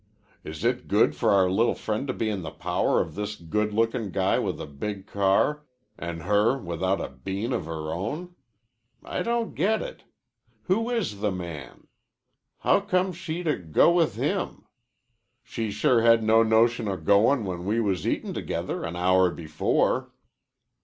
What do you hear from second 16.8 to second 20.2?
of goin' when we was eatin' together an hour before."